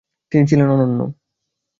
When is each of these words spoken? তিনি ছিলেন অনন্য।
তিনি 0.31 0.43
ছিলেন 0.47 0.67
অনন্য। 0.69 0.99